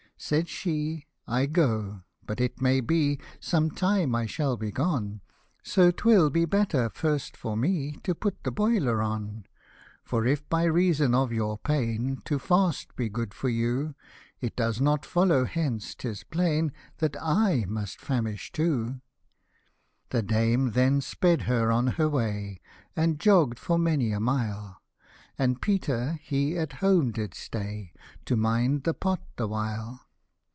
[0.29, 1.07] 102 Said she,"
[1.39, 5.21] I go; but it may be, Some time I shall be gone;
[5.63, 9.45] So 'twill be better first for me To put the boiler on."
[10.05, 13.95] For if by reason of your pain To fast be good for you;
[14.39, 19.01] It does not follow hence 'tis plain That I must famish too."
[20.11, 22.61] The dame then sped her on her way,
[22.95, 24.83] And jogg'd for many a mile;
[25.39, 27.91] And Peter he at home did stay,
[28.25, 29.99] To mind the pot the while.